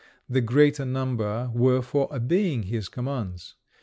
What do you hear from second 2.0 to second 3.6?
obeying his commands.